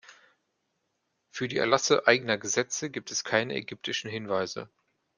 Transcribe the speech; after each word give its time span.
Für 1.29 1.47
die 1.47 1.57
Erlasse 1.59 2.07
eigener 2.07 2.39
Gesetze 2.39 2.89
gibt 2.89 3.11
es 3.11 3.23
keine 3.23 3.53
ägyptischen 3.53 4.09
Hinweise. 4.09 4.67